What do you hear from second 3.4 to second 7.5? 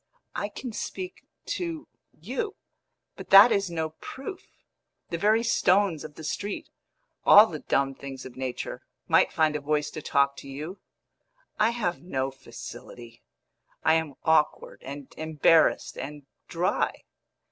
is no proof. The very stones of the street all